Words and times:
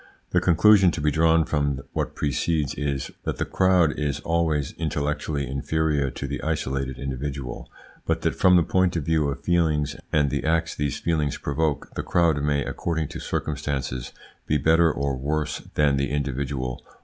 The 0.31 0.41
conclusion 0.41 0.89
to 0.93 0.99
be 0.99 1.11
drawn 1.11 1.45
from 1.45 1.81
what 1.93 2.15
precedes 2.15 2.73
is, 2.73 3.11
that 3.23 3.37
the 3.37 3.45
crowd 3.45 3.99
is 3.99 4.19
always 4.21 4.71
intellectually 4.79 5.45
inferior 5.47 6.09
to 6.09 6.25
the 6.25 6.41
isolated 6.41 6.97
individual, 6.97 7.69
but 8.07 8.21
that, 8.21 8.33
from 8.33 8.55
the 8.55 8.63
point 8.63 8.95
of 8.95 9.05
view 9.05 9.29
of 9.29 9.43
feelings 9.45 9.95
and 10.11 10.25
of 10.25 10.31
the 10.31 10.43
acts 10.43 10.73
these 10.73 10.97
feelings 10.97 11.37
provoke, 11.37 11.93
the 11.93 12.01
crowd 12.01 12.41
may, 12.41 12.65
according 12.65 13.09
to 13.09 13.19
circumstances, 13.19 14.11
he 14.47 14.57
better 14.57 14.91
or 14.91 15.15
worse 15.15 15.59
than 15.75 15.97
the 15.97 16.09
individual. 16.09 16.83